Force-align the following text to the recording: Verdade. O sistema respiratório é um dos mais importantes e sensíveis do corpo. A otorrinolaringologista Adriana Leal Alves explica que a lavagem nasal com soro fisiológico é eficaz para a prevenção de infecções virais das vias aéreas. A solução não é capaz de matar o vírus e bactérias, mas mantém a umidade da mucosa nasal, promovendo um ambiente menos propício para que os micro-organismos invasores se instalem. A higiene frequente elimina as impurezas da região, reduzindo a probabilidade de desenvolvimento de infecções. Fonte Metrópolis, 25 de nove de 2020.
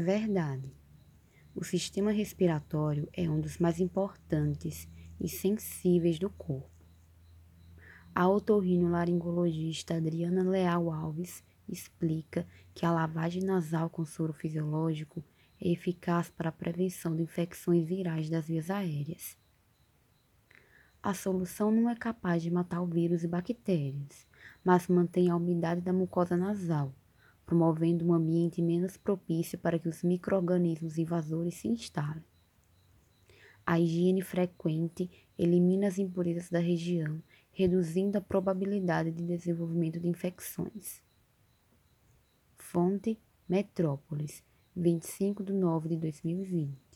Verdade. 0.00 0.72
O 1.52 1.64
sistema 1.64 2.12
respiratório 2.12 3.08
é 3.12 3.28
um 3.28 3.40
dos 3.40 3.58
mais 3.58 3.80
importantes 3.80 4.88
e 5.20 5.28
sensíveis 5.28 6.20
do 6.20 6.30
corpo. 6.30 6.70
A 8.14 8.28
otorrinolaringologista 8.28 9.96
Adriana 9.96 10.48
Leal 10.48 10.92
Alves 10.92 11.42
explica 11.68 12.46
que 12.72 12.86
a 12.86 12.92
lavagem 12.92 13.42
nasal 13.42 13.90
com 13.90 14.04
soro 14.04 14.32
fisiológico 14.32 15.24
é 15.60 15.72
eficaz 15.72 16.30
para 16.30 16.50
a 16.50 16.52
prevenção 16.52 17.16
de 17.16 17.24
infecções 17.24 17.84
virais 17.84 18.30
das 18.30 18.46
vias 18.46 18.70
aéreas. 18.70 19.36
A 21.02 21.12
solução 21.12 21.72
não 21.72 21.90
é 21.90 21.96
capaz 21.96 22.40
de 22.40 22.52
matar 22.52 22.82
o 22.82 22.86
vírus 22.86 23.24
e 23.24 23.26
bactérias, 23.26 24.28
mas 24.62 24.86
mantém 24.86 25.28
a 25.28 25.34
umidade 25.34 25.80
da 25.80 25.92
mucosa 25.92 26.36
nasal, 26.36 26.94
promovendo 27.48 28.06
um 28.06 28.12
ambiente 28.12 28.60
menos 28.60 28.98
propício 28.98 29.58
para 29.58 29.78
que 29.78 29.88
os 29.88 30.02
micro-organismos 30.02 30.98
invasores 30.98 31.54
se 31.54 31.66
instalem. 31.66 32.22
A 33.64 33.80
higiene 33.80 34.20
frequente 34.20 35.10
elimina 35.38 35.88
as 35.88 35.98
impurezas 35.98 36.50
da 36.50 36.58
região, 36.58 37.22
reduzindo 37.50 38.18
a 38.18 38.20
probabilidade 38.20 39.10
de 39.10 39.24
desenvolvimento 39.24 39.98
de 39.98 40.08
infecções. 40.08 41.02
Fonte 42.58 43.18
Metrópolis, 43.48 44.44
25 44.76 45.42
de 45.42 45.54
nove 45.54 45.88
de 45.88 45.96
2020. 45.96 46.87